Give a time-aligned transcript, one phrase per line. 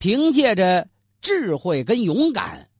[0.00, 0.88] 凭借着
[1.20, 2.70] 智慧跟勇敢，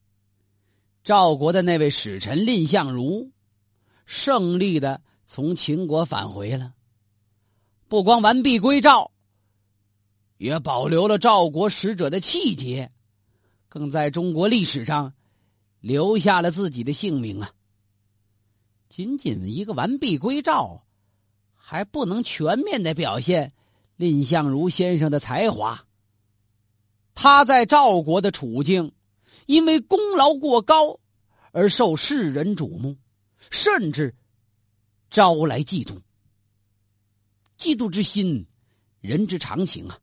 [1.03, 3.29] 赵国的那位使臣蔺相如
[4.07, 6.73] 胜利的从秦国返回了。
[7.87, 9.11] 不光完璧归赵，
[10.37, 12.91] 也保留了赵国使者的气节，
[13.69, 15.13] 更在中国历史上
[15.79, 17.51] 留下了自己的姓名啊！
[18.89, 20.83] 仅仅一个完璧归赵，
[21.53, 23.53] 还不能全面的表现
[23.97, 25.85] 蔺相如先生的才华。
[27.13, 28.91] 他在赵国的处境，
[29.45, 30.99] 因为功劳过高
[31.51, 32.97] 而受世人瞩目，
[33.49, 34.15] 甚至
[35.09, 35.99] 招来嫉妒。
[37.57, 38.47] 嫉妒之心，
[39.01, 39.99] 人之常情啊。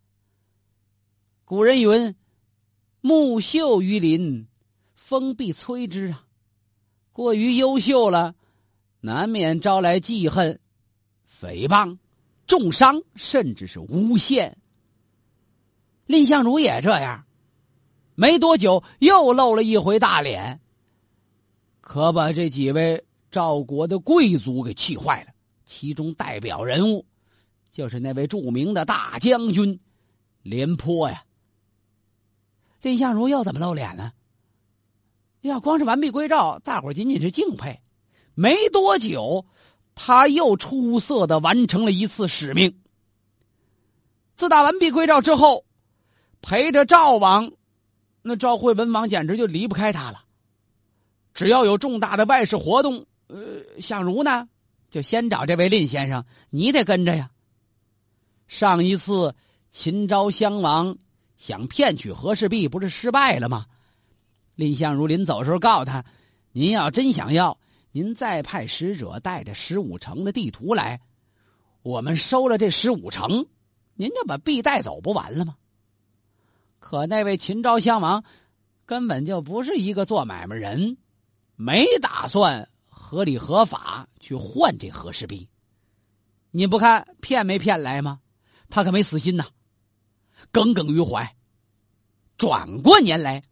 [1.44, 2.14] 古人云
[3.00, 4.46] ：“木秀于林，
[4.94, 6.24] 风必摧之啊。”
[7.12, 8.34] 过于优秀了。
[9.00, 10.58] 难免招来记恨、
[11.40, 11.98] 诽谤、
[12.48, 14.58] 重伤，甚至是诬陷。
[16.08, 17.24] 蔺相如也这样，
[18.14, 20.58] 没多久又露了一回大脸，
[21.80, 25.32] 可把这几位赵国的贵族给气坏了。
[25.66, 27.04] 其中代表人物
[27.70, 29.78] 就是那位著名的大将军
[30.42, 31.22] 廉颇呀。
[32.80, 34.14] 蔺相如又怎么露脸了？
[35.42, 37.80] 要光是完璧归赵，大伙仅仅是敬佩。
[38.34, 39.44] 没多久，
[39.94, 42.80] 他又出色的完成了一次使命。
[44.36, 45.66] 自打完璧归赵之后，
[46.40, 47.50] 陪着赵王，
[48.22, 50.24] 那赵惠文王简直就离不开他了。
[51.34, 54.48] 只要有重大的外事活动，呃，相如呢，
[54.90, 57.30] 就先找这位蔺先生，你得跟着呀。
[58.46, 59.34] 上一次
[59.70, 60.96] 秦昭襄王
[61.36, 63.66] 想骗取和氏璧，不是失败了吗？
[64.56, 66.04] 蔺相如临走时候告诉他
[66.52, 67.58] ：“您要真想要。”
[67.90, 71.00] 您再派使者带着十五城的地图来，
[71.82, 73.46] 我们收了这十五城，
[73.94, 75.56] 您就把币带走不完了吗？
[76.78, 78.24] 可那位秦昭襄王
[78.86, 80.96] 根本就不是一个做买卖人，
[81.56, 85.48] 没打算合理合法去换这和氏璧。
[86.50, 88.20] 你不看骗没骗来吗？
[88.70, 89.46] 他可没死心呐，
[90.50, 91.36] 耿耿于怀。
[92.36, 93.42] 转过年来，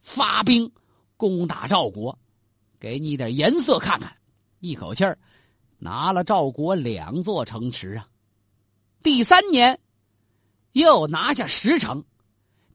[0.00, 0.70] 发兵
[1.16, 2.18] 攻打赵国。
[2.78, 4.16] 给你点颜色看看，
[4.60, 5.18] 一口气儿
[5.78, 8.06] 拿了赵国两座城池啊！
[9.02, 9.80] 第三年
[10.72, 12.04] 又拿下十城，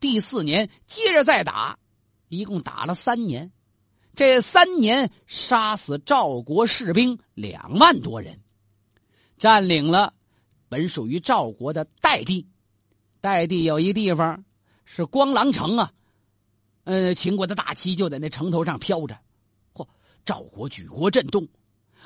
[0.01, 1.77] 第四年接着再打，
[2.27, 3.51] 一共打了三年。
[4.15, 8.41] 这三年杀死赵国士兵两万多人，
[9.37, 10.13] 占领了
[10.67, 12.47] 本属于赵国的代地。
[13.21, 14.43] 代地有一地方
[14.83, 15.91] 是光狼城啊，
[16.83, 19.19] 呃，秦国的大旗就在那城头上飘着。
[19.75, 19.87] 嚯
[20.25, 21.47] 赵国举国震动，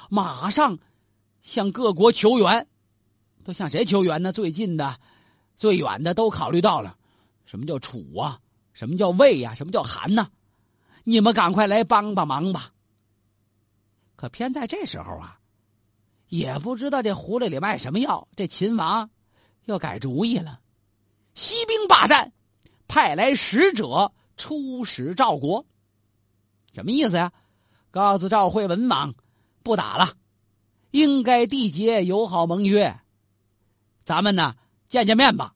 [0.10, 0.78] 马上
[1.42, 2.68] 向各国求援，
[3.46, 4.34] 都向谁求援呢？
[4.34, 5.00] 最近的、
[5.56, 6.98] 最远的都考虑到了。
[7.46, 8.40] 什么叫楚啊？
[8.74, 9.56] 什么叫魏呀？
[9.56, 10.30] 什么叫韩呢？
[11.06, 12.72] 你们赶快来帮帮忙吧！
[14.16, 15.40] 可偏在这时候啊，
[16.28, 19.10] 也不知道这葫芦里卖什么药，这秦王
[19.66, 20.60] 又改主意了，
[21.36, 22.34] 息兵霸占，
[22.88, 25.66] 派来使者出使赵国，
[26.74, 27.32] 什么意思呀？
[27.92, 29.14] 告诉赵惠文王，
[29.64, 30.18] 不打了，
[30.92, 33.00] 应该缔结友好盟约。
[34.04, 34.56] 咱们呢
[34.90, 35.55] 见见面吧。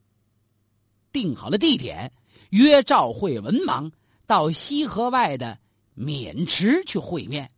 [1.11, 2.11] 定好了地点，
[2.49, 3.91] 约赵惠文王
[4.25, 5.59] 到西河外的
[5.95, 7.51] 渑池去会面，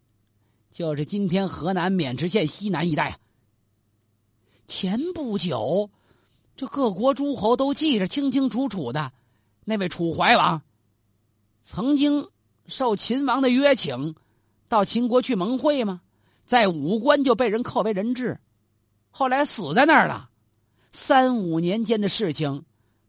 [0.71, 3.19] 就是今天河南渑池县西南一带。
[4.67, 5.89] 前不久，
[6.55, 9.11] 这各国诸侯都记着清清楚楚的，
[9.65, 10.61] 那位楚怀王
[11.61, 12.29] 曾经
[12.67, 14.15] 受秦王的约请。
[14.69, 15.99] 到秦国去盟会吗？
[16.45, 18.39] 在武关就被人扣为人质，
[19.09, 20.29] 后来死在那儿了。
[20.93, 22.63] 三五年间的事情，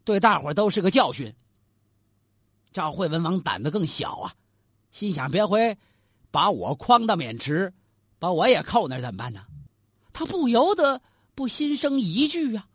[0.04, 1.34] 对大伙都是个教训。
[2.72, 4.34] 赵惠文王胆子更小啊，
[4.90, 5.76] 心想别回
[6.30, 7.72] 把我诓到渑池，
[8.18, 9.44] 把我也扣那儿怎么办呢？
[10.12, 11.00] 他不由得
[11.34, 12.66] 不心生疑惧啊。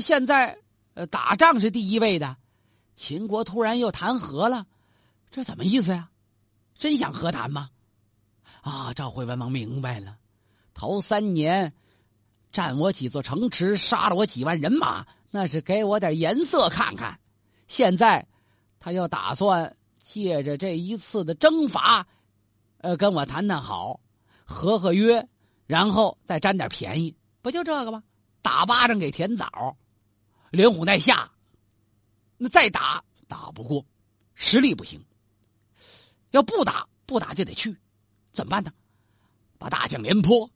[0.00, 0.58] 现在
[0.94, 2.36] 呃打仗是第一位的，
[2.96, 4.66] 秦国突然又谈和了，
[5.30, 6.10] 这怎么意思呀？
[6.76, 7.70] 真想和谈吗？
[8.62, 8.92] 啊！
[8.94, 10.18] 赵惠文王明白了，
[10.74, 11.72] 头三年
[12.50, 17.20] 占我几座城池，杀了我几万人马，那是给我点颜色看看。
[17.68, 18.26] 现在
[18.80, 22.06] 他又打算借着这一次的征伐，
[22.78, 24.00] 呃，跟我谈谈好，
[24.46, 25.28] 合合约，
[25.66, 28.02] 然后再占点便宜，不就这个吗？
[28.40, 29.76] 打巴掌给甜枣，
[30.50, 31.30] 连虎带下。
[32.38, 33.84] 那再打打不过，
[34.34, 35.04] 实力不行。
[36.30, 37.76] 要不打不打就得去，
[38.32, 38.72] 怎么办呢？
[39.58, 40.50] 把大将廉颇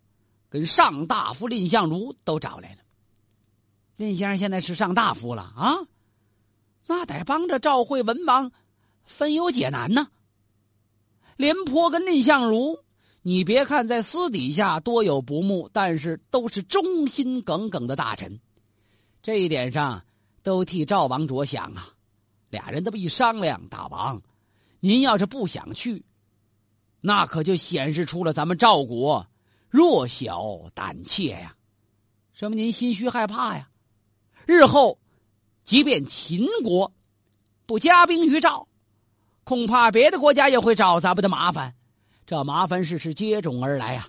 [0.48, 2.78] 跟上大夫蔺相如都找来了。
[4.00, 5.76] 蔺先生现在是上大夫了啊，
[6.87, 8.50] 那得帮着赵惠文王
[9.05, 10.08] 分忧解难呢。
[11.37, 12.79] 廉颇跟蔺相如，
[13.20, 18.41] 你别看在私底下多有不睦，但是都是忠心耿耿的大臣，
[19.23, 20.02] 这一点上
[20.43, 21.93] 都替赵王着想啊。
[22.49, 24.23] 俩人这么一商量，大王，
[24.81, 26.06] 您要是不想去，
[27.02, 29.26] 那可就显示出了咱们赵国
[29.69, 31.55] 弱小胆怯呀。
[32.32, 33.69] 说明您心虚害怕呀。
[34.46, 34.98] 日后，
[35.64, 36.92] 即便秦国
[37.66, 38.66] 不加兵于赵，
[39.44, 41.75] 恐怕别的国家也会找咱们的麻烦。
[42.26, 44.08] 这麻烦事是接踵而来呀。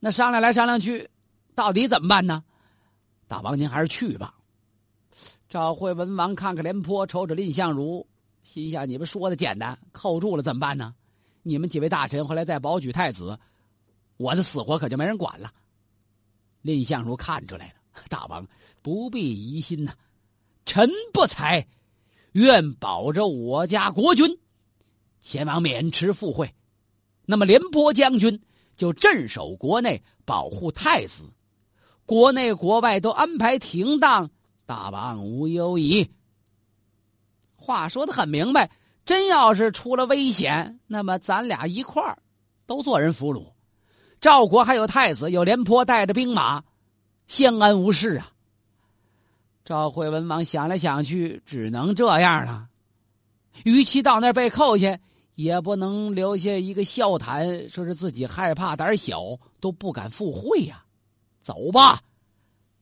[0.00, 1.08] 那商量来商量去，
[1.54, 2.44] 到底怎么办呢？
[3.26, 4.34] 大王，您还是去吧。
[5.48, 8.06] 赵惠文王看看廉颇，瞅瞅蔺相如，
[8.42, 10.94] 心想：你们说的简单，扣住了怎么办呢？
[11.42, 13.38] 你们几位大臣回来再保举太子，
[14.16, 15.50] 我的死活可就没人管了。
[16.62, 17.77] 蔺相如看出来了，
[18.08, 18.46] 大王
[18.82, 19.92] 不必疑心呐，
[20.64, 21.66] 臣不才，
[22.32, 24.38] 愿保着我家国君
[25.20, 26.54] 前往渑池赴会。
[27.26, 28.40] 那么廉颇将军
[28.76, 31.24] 就镇守国内，保护太子，
[32.06, 34.30] 国内国外都安排停当。
[34.64, 36.10] 大王无忧矣。
[37.56, 38.70] 话说的很明白，
[39.04, 42.18] 真要是出了危险，那么咱俩一块儿
[42.66, 43.52] 都做人俘虏。
[44.20, 46.64] 赵国还有太子，有廉颇带着兵马，
[47.28, 48.32] 相安无事啊。
[49.64, 52.68] 赵惠文王想来想去，只能这样了。
[53.64, 54.98] 与其到那儿被扣下，
[55.34, 60.84] 也不能留下一个笑谈，说是自己害怕胆小都不敢赴会呀。
[61.42, 62.00] 走吧，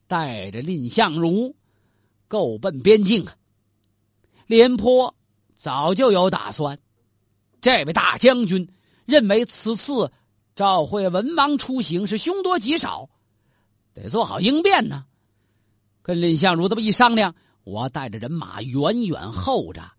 [0.06, 1.54] 带着蔺相如。
[2.28, 3.36] 够奔边境啊！
[4.46, 5.14] 廉颇
[5.56, 6.78] 早就有打算。
[7.60, 8.68] 这位大将军
[9.04, 10.10] 认为此次
[10.56, 13.08] 赵惠文王出行是凶多吉少，
[14.02, 15.06] 得做好应变呢。
[16.02, 17.34] 跟蔺相如这么一商量，
[17.64, 19.90] 我带着人马远远候着，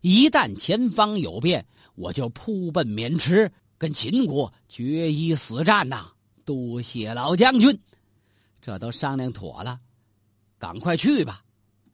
[0.00, 6.08] 一旦前方有变，我就扑奔渑池，跟秦国决一死战呐！
[6.44, 7.80] 多谢老将军，
[8.60, 9.80] 这都商量妥了，
[10.58, 11.42] 赶快去吧。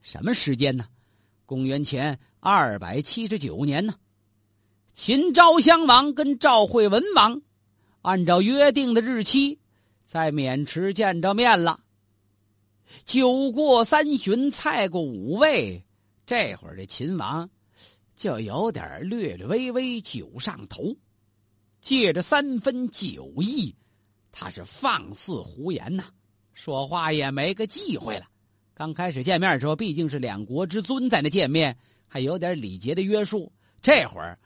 [0.03, 0.87] 什么时间呢？
[1.47, 3.95] 公元前二百七十九年呢。
[4.95, 7.43] 秦昭襄王跟赵惠文王
[8.03, 9.61] 按照约定的日期，
[10.11, 11.79] 在渑池见着面了。
[13.07, 15.85] 酒过三巡，菜过五味，
[16.27, 17.49] 这会儿这秦王
[18.17, 20.97] 就有点略略微微酒上头，
[21.81, 23.73] 借着三分酒意，
[24.33, 26.07] 他是放肆胡言呐，
[26.55, 28.27] 说话也没个忌讳了。
[28.75, 31.79] 刚开始见面的时候，毕竟是两国之尊在那见面，
[32.09, 33.53] 还有点礼节的约束。
[33.81, 34.37] 这会儿，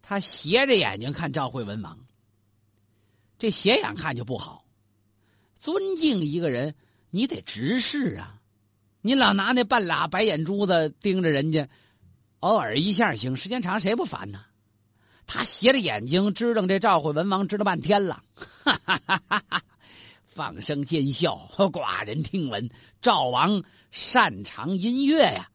[0.00, 1.98] 他斜着眼睛看赵惠文王，
[3.38, 4.61] 这斜眼看就不好。
[5.62, 6.74] 尊敬一个人，
[7.10, 8.40] 你得直视啊！
[9.00, 11.68] 你老拿那半拉白眼珠子盯着人家，
[12.40, 14.44] 偶尔一下行，时间长谁不烦呢？
[15.24, 19.62] 他斜着眼睛支棱这赵惠文王，支了半天了，哈哈哈哈哈！
[20.26, 22.68] 放声尖笑，寡人听闻
[23.00, 23.62] 赵王
[23.92, 25.48] 擅长音乐呀，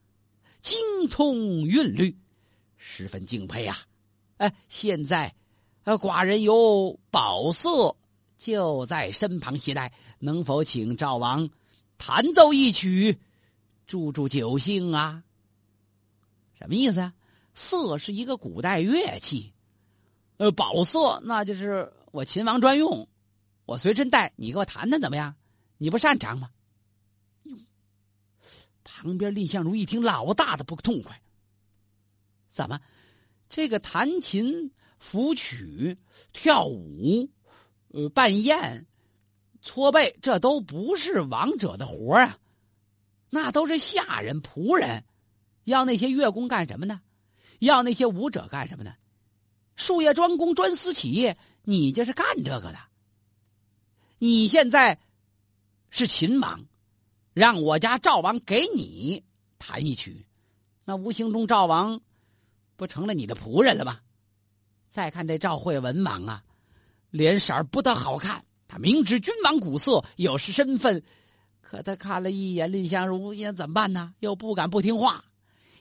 [0.61, 0.79] 精
[1.09, 2.15] 通韵律，
[2.77, 3.77] 十分敬佩啊！
[4.37, 5.35] 哎，现在，
[5.83, 7.97] 呃，寡人有宝色
[8.37, 11.49] 就在身旁携带，能否请赵王
[11.97, 13.19] 弹奏一曲，
[13.87, 15.23] 助助酒兴啊？
[16.57, 17.13] 什么意思啊？
[17.55, 19.53] 瑟是一个古代乐器，
[20.37, 23.07] 呃，宝瑟那就是我秦王专用。
[23.65, 25.35] 我随身带，你给我弹弹怎么样？
[25.77, 26.51] 你不擅长吗？
[27.43, 27.57] 哟，
[28.83, 31.19] 旁边蔺相如一听，老大的不痛快。
[32.49, 32.79] 怎么，
[33.49, 34.71] 这个弹琴、
[35.03, 35.97] 抚曲、
[36.31, 37.29] 跳舞、
[37.97, 38.85] 呃办宴、
[39.63, 42.37] 搓背，这都不是王者的活啊？
[43.31, 45.03] 那都是下人、仆人，
[45.63, 47.01] 要那些乐工干什么呢？
[47.57, 48.93] 要那些舞者干什么呢？
[49.75, 52.77] 术业专攻、专司其业，你就是干这个的。
[54.19, 54.99] 你现在
[55.89, 56.67] 是秦王，
[57.33, 59.23] 让我家赵王给你
[59.57, 60.27] 弹一曲，
[60.85, 61.99] 那无形中赵王
[62.75, 64.01] 不成了你的仆人了吗？
[64.87, 66.43] 再看这赵惠文王啊，
[67.09, 68.43] 脸色不大好看。
[68.67, 71.01] 他明知君王古色，有失身份，
[71.61, 74.13] 可他看了一眼蔺相如，也怎么办呢？
[74.19, 75.23] 又不敢不听话，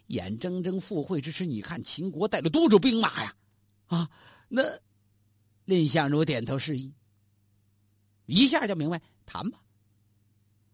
[0.07, 3.35] 眼睁睁赴会之时，你看秦国带了多少兵马呀？
[3.87, 4.09] 啊，
[4.49, 4.63] 那
[5.65, 6.95] 蔺相如点头示意。
[8.27, 9.59] 一下就明白，谈吧。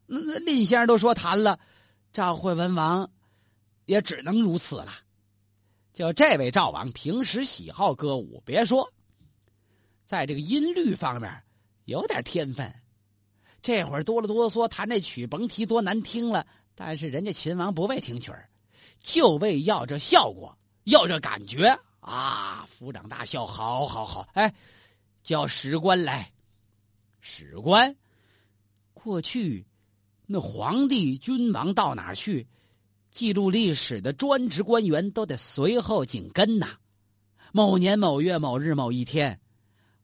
[0.07, 1.59] 那那蔺先生都说谈了，
[2.13, 3.11] 赵惠文王
[3.87, 4.93] 也只能如此了。
[5.95, 8.93] 就这位赵王，平时喜好歌舞，别说，
[10.13, 11.43] 在这个音律方面
[11.87, 12.71] 有点天分。
[13.63, 16.47] 这会儿哆了哆嗦弹那曲，甭提多难听了。
[16.75, 18.47] 但是人家秦王不为听曲儿，
[19.01, 20.55] 就为要这效果，
[20.85, 22.67] 要这感觉啊！
[22.69, 24.55] 府长大笑，好好好，哎，
[25.23, 26.31] 叫史官来。
[27.23, 27.97] 史官，
[28.93, 29.65] 过去
[30.27, 32.47] 那皇帝、君王到哪儿去，
[33.11, 36.77] 记录历史的专职官员都得随后紧跟呐。
[37.51, 39.41] 某年某月某日某一天，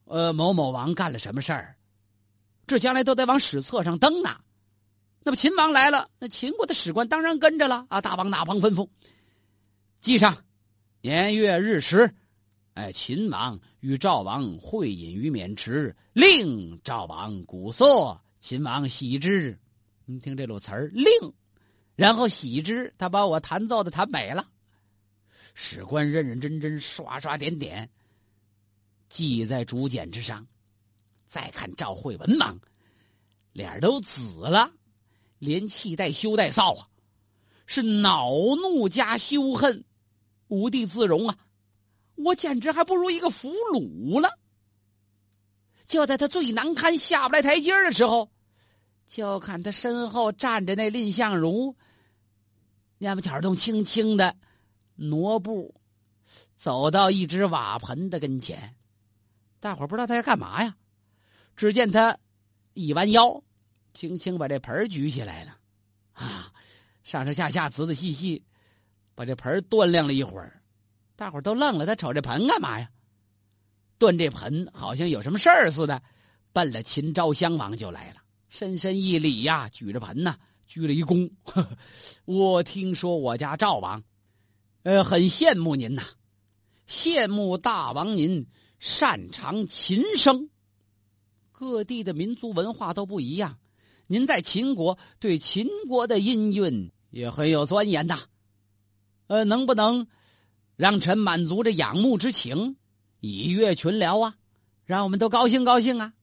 [0.09, 1.77] 呃，某某王干了什么事儿，
[2.67, 4.41] 这将来都得往史册上登呢。
[5.23, 8.01] 那么秦王来了，那秦国的史官当然跟着了啊！
[8.01, 8.89] 大王哪旁吩咐，
[10.01, 10.45] 记上
[11.03, 12.11] 年月日时。
[12.73, 19.59] 哎，秦王与赵王会饮于渑池，令赵王鼓瑟，秦王喜之。
[20.07, 21.05] 你听这路词儿，令，
[21.97, 24.49] 然后喜之，他把我弹奏的弹美了。
[25.53, 27.91] 史官认认真真刷刷点点，
[29.09, 30.47] 系在竹简之上。
[31.27, 32.59] 再看赵惠文王，
[33.53, 34.71] 脸都紫了。
[35.39, 36.89] 连气带羞带臊啊，
[37.67, 39.85] 是恼怒加羞恨，
[40.49, 41.39] 无地自容啊！
[42.17, 44.37] 我简直还不如一个俘虏了。
[45.87, 48.31] 就在他最难堪下不来台阶的时候，
[49.07, 51.77] 就看他身后站着那蔺相如，
[52.99, 54.35] 蔫不巧动轻轻的
[54.97, 55.73] 挪步，
[56.57, 58.75] 走到一只瓦盆的跟前。
[59.61, 60.75] 大伙不知道他要干嘛呀？
[61.57, 62.17] 只见他
[62.75, 63.43] 一弯腰。
[63.95, 65.59] 轻轻把这盆举起来了，
[66.13, 66.53] 啊，
[67.03, 68.45] 上上下下仔仔细细
[69.17, 70.63] 把这盆端量了一会儿，
[71.17, 71.85] 大伙都愣了。
[71.85, 72.89] 他瞅这盆干嘛呀？
[73.99, 76.01] 端这盆好像有什么事儿似的，
[76.53, 80.37] 奔了秦昭襄王就来了，深深一礼呀，举着盆呐，
[80.69, 81.29] 鞠了一躬。
[82.25, 84.01] 我听说我家赵王，
[84.85, 86.05] 呃，很羡慕您呐，
[86.89, 88.47] 羡慕大王您
[88.79, 90.51] 擅长琴声。
[91.53, 93.59] 各地的民族文化都不一样。
[94.07, 98.21] 您在秦国对秦国的音韵也很有钻研呐，
[99.27, 100.07] 呃，能不能
[100.77, 102.77] 让臣满足这仰慕之情，
[103.21, 104.37] 以悦群聊啊？
[104.87, 106.15] 让我们都高兴高兴啊！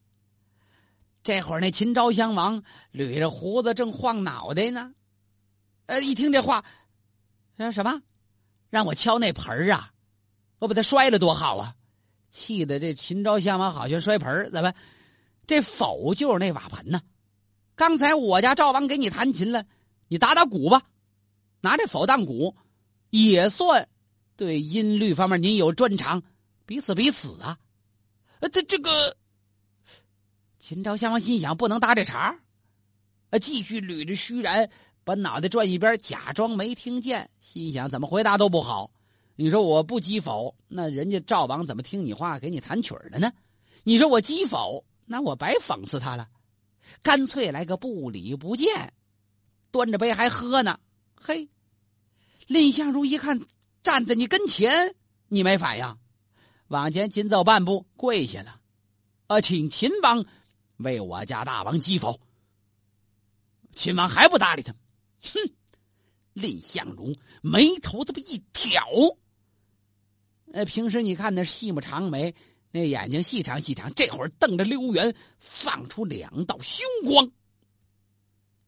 [1.22, 4.92] 这会儿那秦昭襄王捋着胡子正晃脑袋呢，
[5.86, 6.64] 呃，一听这话，
[7.56, 8.02] 说什么？
[8.70, 9.92] 让我敲那盆儿啊？
[10.58, 11.75] 我把它摔了多好啊！
[12.36, 14.74] 气得这秦昭襄王好像摔盆儿，怎么？
[15.46, 17.00] 这否就是那瓦盆呢？
[17.74, 19.64] 刚才我家赵王给你弹琴了，
[20.08, 20.82] 你打打鼓吧，
[21.62, 22.54] 拿这否当鼓，
[23.08, 23.88] 也算
[24.36, 26.22] 对音律方面您有专长，
[26.66, 27.58] 彼此彼此啊。
[28.40, 29.16] 呃，这这个
[30.60, 32.38] 秦昭襄王心想不能搭这茬
[33.30, 34.68] 啊，继续捋着须髯，
[35.04, 38.90] 把脑袋转一边，假装没听见，心想怎么回答都不好。
[39.38, 43.30] 你说我不击否，那人家赵王怎么听你话给你弹曲儿的呢？
[43.84, 46.28] 你说我击否，那我白讽刺他了。
[47.02, 48.94] 干脆来个不理不见，
[49.70, 50.80] 端着杯还喝呢。
[51.14, 51.48] 嘿，
[52.46, 53.38] 蔺相如一看
[53.82, 54.94] 站在你跟前，
[55.28, 55.98] 你没反应，
[56.68, 58.58] 往前紧走半步，跪下了。
[59.26, 60.24] 啊，请秦王
[60.78, 62.18] 为我家大王击否。
[63.74, 64.72] 秦王还不搭理他，
[65.20, 65.52] 哼！
[66.32, 68.82] 蔺相如眉头这么一挑，
[70.52, 72.34] 呃，平时你看那细目长眉。
[72.72, 77.30] 那眼睛细长细长，这会儿瞪着溜圆，放出两道凶光。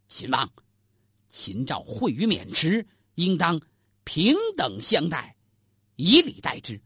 [0.08, 0.50] 秦王，
[1.28, 3.60] 秦赵会于渑池，应当
[4.04, 5.36] 平等相待，
[5.96, 6.80] 以礼待之。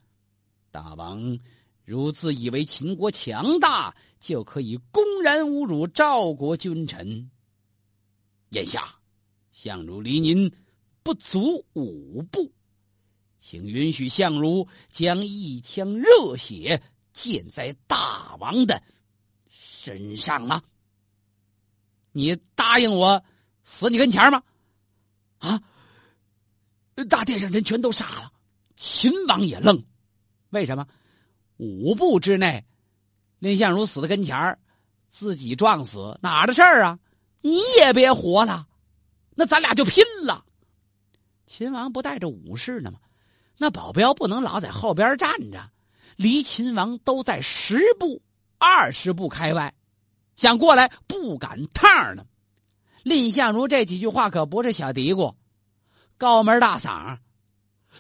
[0.72, 1.38] 大王
[1.84, 7.30] 如自以为秦国强大，就可以公然侮辱赵国君臣。
[8.48, 8.96] 眼下，
[9.52, 10.50] 相如离您
[11.04, 12.50] 不足五步，
[13.42, 16.80] 请允许相如将一腔热血。
[17.12, 18.82] 溅在大王的
[19.46, 20.62] 身上吗？
[22.12, 23.22] 你答应我
[23.64, 24.42] 死你跟前吗？
[25.36, 25.62] 啊！
[27.10, 28.32] 大殿上人全都傻了，
[28.76, 29.84] 秦王也愣。
[30.50, 30.86] 为什么？
[31.58, 32.64] 五步之内，
[33.40, 34.58] 蔺相如死在跟前
[35.10, 36.98] 自己撞死哪的事儿啊？
[37.42, 38.66] 你也别活了，
[39.34, 40.46] 那咱俩就拼了。
[41.46, 42.98] 秦王不带着武士呢吗？
[43.62, 45.70] 那保镖不能老在后边站着。
[46.16, 48.20] 离秦王都在十步、
[48.58, 49.72] 二十步开外，
[50.34, 52.26] 想过来不赶趟呢。
[53.04, 55.36] 蔺相如这几句话可不是小嘀咕，
[56.18, 57.16] 高门大嗓，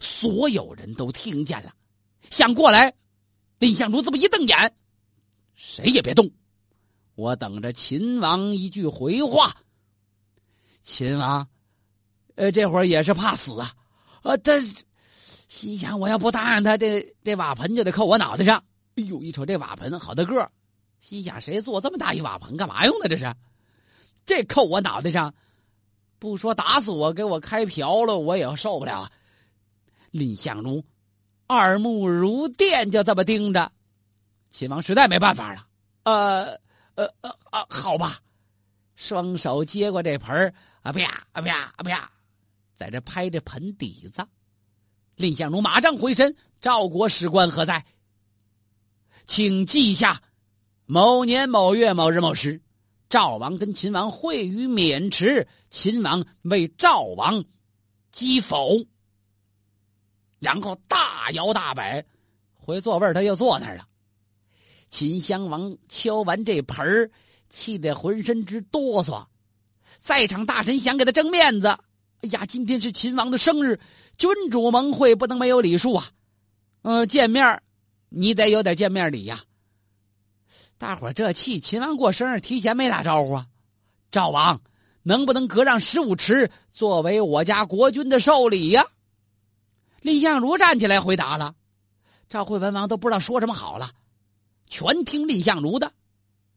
[0.00, 1.72] 所有人都听见了。
[2.28, 2.92] 想过来，
[3.60, 4.74] 蔺相如这么一瞪眼，
[5.54, 6.28] 谁也别动，
[7.14, 9.54] 我等着秦王一句回话。
[10.82, 11.48] 秦王，
[12.34, 13.72] 呃，这会儿也是怕死啊，
[14.24, 14.52] 啊，他。
[15.52, 18.64] 心想：我要不答应他，这这瓦盆就得扣我脑袋上。
[18.96, 20.50] 哎呦，一瞅这瓦盆好大个
[20.98, 23.06] 心想：谁做这么大一瓦盆干嘛用的？
[23.06, 23.34] 这是，
[24.24, 25.34] 这扣我脑袋上，
[26.18, 29.12] 不说打死我，给我开瓢了，我也受不了。
[30.10, 30.82] 蔺相如
[31.46, 33.70] 二目如电，就这么盯着。
[34.50, 35.66] 秦王实在没办法了，
[36.04, 36.58] 呃
[36.94, 38.18] 呃呃啊，好吧，
[38.96, 42.10] 双手接过这盆啊啪啊啪啊啪，
[42.74, 44.26] 在这拍着盆底子。
[45.16, 47.84] 蔺相如马上回身：“赵国史官何在？
[49.26, 50.22] 请记下，
[50.86, 52.60] 某年某月某日某时。”
[53.08, 57.44] 赵王跟秦王会于渑池，秦王为赵王
[58.10, 58.86] 击否，
[60.38, 62.06] 然后大摇大摆
[62.54, 63.86] 回座位他又坐那儿了。
[64.88, 67.10] 秦襄王敲完这盆儿，
[67.50, 69.26] 气得浑身直哆嗦。
[70.00, 73.78] 在场大臣想给他争面子，哎呀，今天是秦王的生日，
[74.16, 76.10] 君主盟会不能没有礼数啊！
[76.82, 77.62] 嗯，见面
[78.08, 79.44] 你得有点见面礼呀。
[80.78, 83.46] 大伙这气，秦王过生日提前没打招呼啊！
[84.10, 84.60] 赵王
[85.02, 88.86] 能不能割让十五池作为我家国君的寿礼呀？
[90.02, 91.54] 蔺相如站起来回答了，
[92.28, 93.92] 赵惠文王都不知道说什么好了，
[94.66, 95.92] 全听蔺相如的。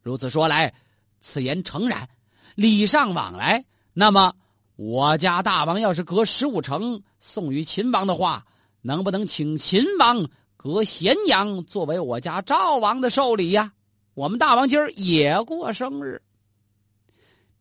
[0.02, 0.74] 如此说来，
[1.22, 2.10] 此言诚然，
[2.56, 3.64] 礼尚往来。
[3.94, 4.34] 那么
[4.76, 8.46] 我家大王要是割十五城送与秦王的话，
[8.82, 13.74] 能不能请秦王割咸阳作为我家赵王的寿礼呀？
[14.14, 16.22] 我们大王今儿也过生日，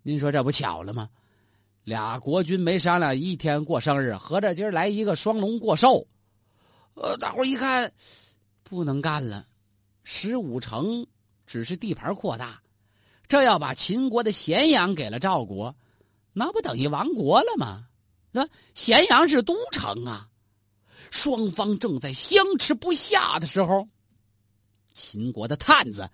[0.02, 1.08] 您说这不巧了吗？
[1.84, 6.06] 俩国君没商量，一天过生日，合着今儿来一个双龙过寿。
[6.94, 7.92] 呃，大伙一看，
[8.62, 9.46] 不能干了。
[10.02, 11.06] 十五城
[11.46, 12.60] 只是地盘扩大，
[13.28, 15.76] 这要把秦国的咸阳给了赵国，
[16.34, 17.88] 那不等于亡国了吗？
[18.30, 20.28] 那咸阳是都城啊。
[21.10, 23.88] 双方正在相持不下的时候，
[24.92, 26.10] 秦国的探子。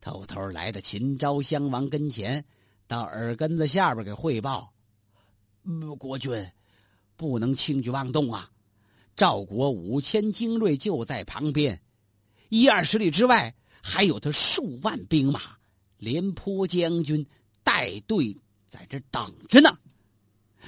[0.00, 2.44] 偷偷来到秦昭襄王跟前，
[2.88, 4.72] 到耳根子下边给汇报
[5.96, 6.50] ：“国君，
[7.14, 8.50] 不能轻举妄动啊！
[9.14, 11.80] 赵国五千精锐就在旁边，
[12.48, 15.40] 一二十里之外还有他数万兵马，
[15.98, 17.24] 廉颇将军
[17.62, 18.36] 带队
[18.72, 19.76] 在这等着呢。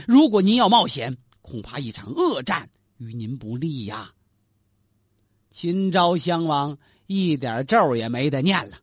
[0.07, 4.13] 如果您要冒险，恐怕一场恶战与您不利呀。”
[5.51, 8.77] 秦昭襄王一点咒也没得念了。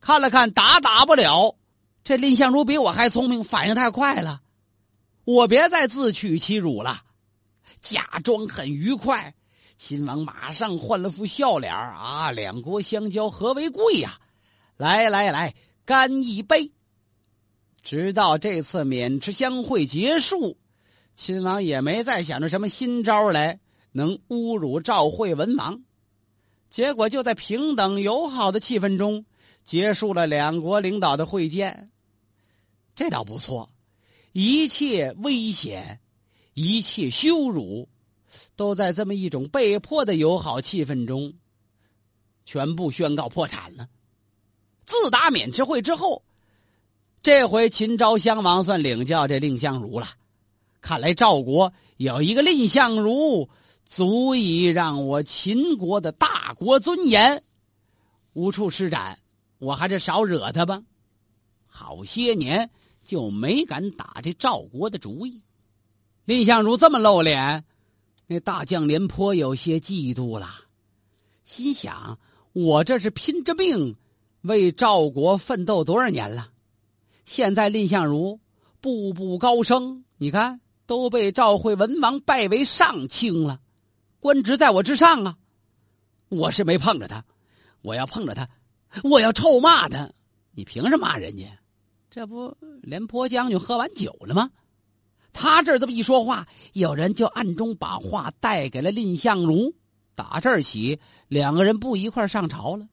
[0.00, 1.54] 看了看，打打不了。
[2.02, 4.40] 这蔺相如比我还聪明，反应太快了。
[5.24, 7.02] 我别再自取其辱了，
[7.82, 9.34] 假装很愉快。
[9.76, 12.30] 秦王马上换了副笑脸啊！
[12.30, 14.18] 两国相交，何为贵呀？
[14.78, 16.72] 来来来，干一杯！
[17.86, 20.56] 直到这次渑池相会结束，
[21.14, 23.60] 秦王也没再想着什么新招来
[23.92, 25.84] 能侮辱赵惠文王。
[26.68, 29.24] 结果就在平等友好的气氛中。
[29.64, 31.90] 结束了两国领导的会见，
[32.96, 33.70] 这倒不错。
[34.32, 36.00] 一切危险，
[36.54, 37.88] 一切羞辱，
[38.56, 41.34] 都在这么一种被迫的友好气氛中，
[42.44, 43.88] 全部宣告破产了。
[44.84, 46.24] 自打渑池会之后，
[47.26, 50.06] 这回秦昭襄王算领教这蔺相如了。
[50.80, 53.50] 看来赵国有一个蔺相如，
[53.84, 57.42] 足以让我秦国的大国尊严
[58.32, 59.18] 无处施展。
[59.58, 60.84] 我还是少惹他吧，
[61.66, 62.70] 好些年
[63.02, 65.42] 就没敢打这赵国的主意。
[66.26, 67.64] 蔺相如这么露脸，
[68.28, 70.48] 那大将廉颇有些嫉妒了，
[71.42, 72.20] 心想：
[72.52, 73.96] 我这是拼着命
[74.42, 76.50] 为赵国奋斗多少年了，
[77.26, 78.40] 现在蔺相如
[78.80, 83.60] 步步高升，你看都被赵惠文王拜为上卿了，
[84.20, 85.36] 官职在我之上啊！
[86.28, 87.24] 我是没碰着他，
[87.82, 88.48] 我要碰着他。
[89.02, 90.10] 我要臭骂他，
[90.52, 91.44] 你凭什么骂人家？
[92.08, 94.50] 这不廉颇将军喝完酒了吗？
[95.32, 99.74] 他这这么一说话，有人就暗中把话带给了蔺相如。
[100.14, 102.88] 打这儿起，两个人不一块上朝了。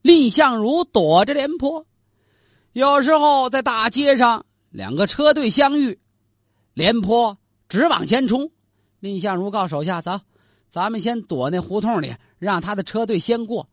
[0.00, 1.84] 蔺相如躲着廉颇，
[2.72, 5.98] 有时候在大街上，两个车队相遇，
[6.72, 7.36] 廉颇
[7.68, 8.50] 直往前冲，
[9.00, 10.18] 蔺相如告手下走，
[10.70, 13.68] 咱们先躲那胡同里，让他的车队先过。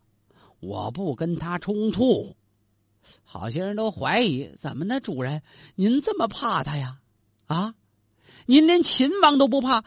[0.60, 2.36] 我不跟他冲突，
[3.24, 5.00] 好些人都怀疑，怎么呢？
[5.00, 5.42] 主人，
[5.76, 6.98] 您这么怕他呀？
[7.46, 7.74] 啊，
[8.48, 9.82] 您连秦王都不怕，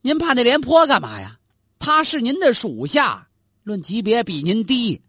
[0.00, 1.38] 您怕那廉颇干嘛呀？
[1.78, 3.28] 他是您的属下，
[3.62, 5.00] 论级别比您低，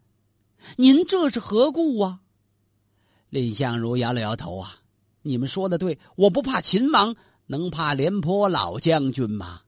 [0.76, 2.20] 您这是何故啊？
[3.30, 4.76] 蔺相如摇了摇头啊，
[5.22, 7.14] 你们说的对，我不怕秦王，
[7.46, 9.60] 能怕廉颇老将军吗？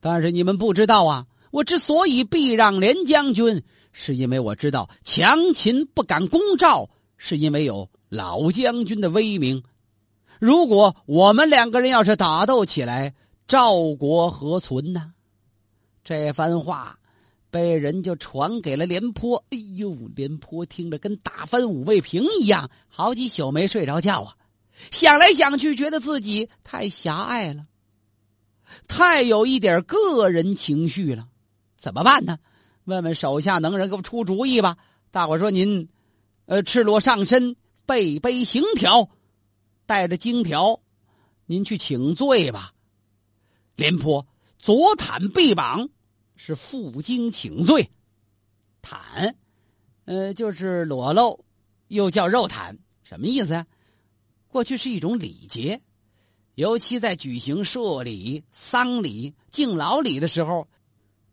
[0.00, 3.62] 但是你们不知道啊，我之所以避让廉将军。
[3.92, 9.64] 是因为我知道强秦不敢攻赵，是因为有老将军的威名。
[10.38, 13.16] 如果我们两个人要是打斗起来，
[13.48, 15.12] 赵国何存呢？
[16.04, 16.99] 这番话
[17.50, 19.44] 被人就传给了廉颇。
[19.50, 24.36] 哎呦，廉颇听着跟打翻五味瓶一样，好几宿没睡着觉啊！
[24.90, 27.66] 想来想去，觉得自己太狭隘了，
[28.88, 31.28] 太有一点个人情绪了，
[31.76, 32.38] 怎么办呢？
[32.84, 34.78] 问问手下能人，给我出主意吧！
[35.10, 35.88] 大伙说您，
[36.46, 39.10] 呃，赤裸上身，背背行条，
[39.86, 40.80] 带着荆条，
[41.46, 42.72] 您去请罪吧。
[43.76, 44.26] 廉颇
[44.58, 45.88] 左袒臂膀，
[46.42, 47.90] 是负荆请罪。
[48.80, 49.34] 袒，
[50.06, 51.44] 呃，就是裸露，
[51.88, 53.66] 又叫肉袒，什么意思啊？
[54.48, 55.82] 过去是一种礼节，
[56.54, 60.66] 尤其在举行社礼、丧礼、敬老礼的时候，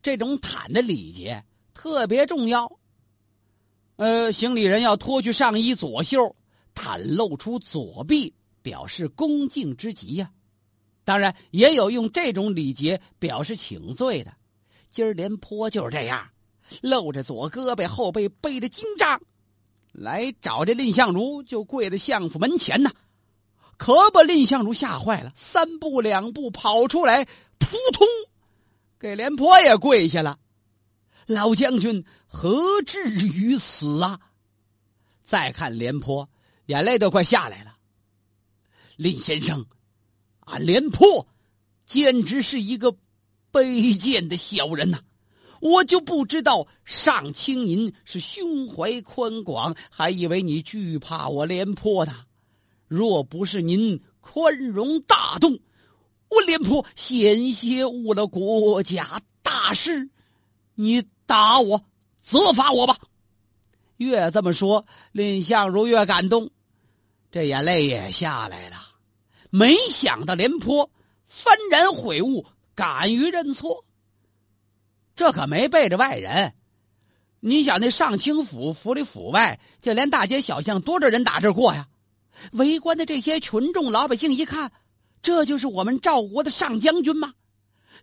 [0.02, 1.42] 这种袒的礼节
[1.72, 2.78] 特别重要。
[3.96, 6.36] 呃，行礼人要脱去上衣左袖，
[6.74, 10.30] 袒露出左臂，表示恭敬之极呀。
[11.02, 14.34] 当然，也有用这种礼节表示请罪的。
[14.90, 16.28] 今儿廉颇就是这样，
[16.80, 19.20] 露着左胳膊，后背背着荆杖，
[19.92, 22.90] 来找这蔺相如，就跪在相府门前呐。
[23.76, 27.24] 可把蔺相如吓坏了，三步两步跑出来，
[27.58, 28.06] 扑通，
[28.98, 30.38] 给廉颇也跪下了。
[31.26, 34.18] 老将军何至于此啊？
[35.22, 36.28] 再看廉颇，
[36.66, 37.76] 眼泪都快下来了。
[38.96, 39.64] 蔺先生，
[40.40, 41.28] 俺廉颇
[41.86, 42.96] 简直是一个
[43.52, 44.98] 卑贱的小人呐！
[45.60, 52.14] 我就不知道上卿您是胸怀宽广，还以为你惧怕我廉颇呢。
[52.86, 55.60] 若不是您宽容大度，
[56.28, 60.08] 我廉颇险些误了国家大事。
[60.74, 61.84] 你打我，
[62.22, 62.96] 责罚我吧。
[63.96, 66.48] 越这么说，蔺相如越感动，
[67.32, 68.76] 这眼泪也下来了。
[69.50, 70.88] 没想到廉颇
[71.28, 72.46] 幡然悔悟，
[72.78, 73.84] 敢于认错。
[75.16, 76.54] 这可没背着外人。
[77.40, 81.88] 你想，那上清府府里府外，就连大街小巷，多少人打这过呀？
[82.52, 84.70] 围观的这些群众老百姓一看，
[85.22, 87.34] 这就是我们赵国的上将军吗？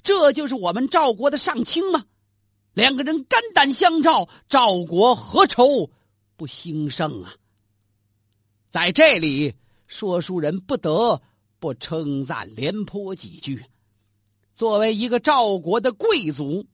[0.04, 2.04] 这就是我们赵国的上卿吗？
[2.74, 5.90] 两个人肝胆相照，赵国何愁
[6.36, 7.34] 不兴盛啊？
[8.70, 9.56] 在这里，
[9.88, 11.22] 说书人不得
[11.60, 13.64] 不称赞廉颇几句。
[14.56, 16.66] 作为一个赵国的贵族，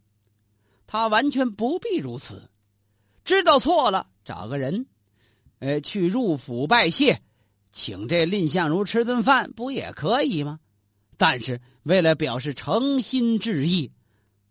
[0.85, 2.49] 他完全不必如此。
[3.25, 4.85] 知道错了，找个人，
[5.59, 7.21] 呃，去入府拜谢。
[7.71, 10.59] 请这蔺相如吃顿饭不也可以吗？
[11.17, 13.91] 但是为了表示诚心致意，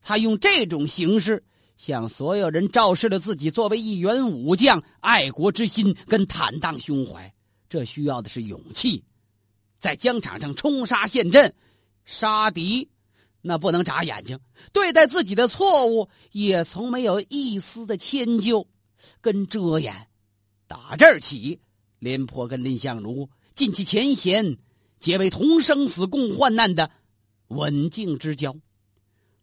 [0.01, 1.45] 他用这种形式
[1.77, 7.33] 向所有人昭示了自己作为一员武将爱国之心跟坦荡胸怀。
[7.69, 9.05] 这需要的是勇气，
[9.79, 11.55] 在疆场上冲杀陷阵，
[12.05, 12.89] 杀敌，
[13.43, 14.39] 那不能眨眼睛。
[14.73, 18.67] 对待自己的错误，也从没有一丝的迁就
[19.21, 20.09] 跟遮掩。
[20.67, 21.61] 打这儿起。
[21.99, 24.57] 廉颇跟蔺相如尽其前嫌，
[24.99, 26.91] 结为同生死共患难的
[27.47, 28.57] 刎颈之交。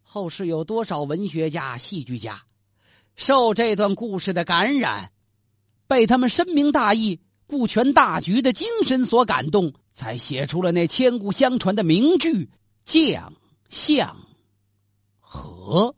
[0.02, 2.42] 后世有多少文学家、戏剧家
[3.14, 5.12] 受这段故事的感染，
[5.86, 12.30] 被他们深明大义、顾全大局的精神所感动，才写出了那千古相传的名句
[12.84, 13.32] 《将
[13.68, 14.16] 向
[15.20, 15.92] 和》。